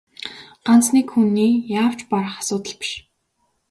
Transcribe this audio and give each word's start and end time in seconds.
Ганц 0.65 0.85
нэг 0.95 1.07
хүний 1.13 1.53
яавч 1.81 1.99
барах 2.11 2.35
асуудал 2.41 2.73
биш. 2.79 2.91